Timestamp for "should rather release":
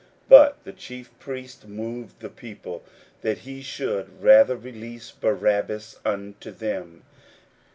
3.61-5.11